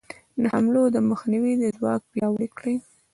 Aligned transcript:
د 0.41 0.43
حملو 0.53 0.83
د 0.95 0.97
مخنیوي 1.09 1.53
ځواک 1.77 2.01
پیاوړی 2.11 2.49
کړي. 2.57 2.75